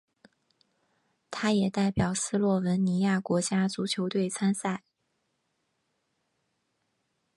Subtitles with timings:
[1.29, 4.81] 他也代表斯洛文尼亚国家足球队参赛。